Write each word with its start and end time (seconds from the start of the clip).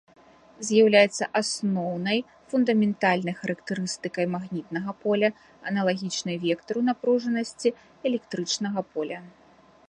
З'яўляецца 0.67 1.23
асноўнай 1.41 2.19
фундаментальнай 2.53 3.35
характарыстыкай 3.41 4.25
магнітнага 4.37 4.91
поля, 5.05 5.29
аналагічнай 5.73 6.37
вектару 6.47 6.79
напружанасці 6.89 7.69
электрычнага 8.13 8.79
поля. 8.97 9.19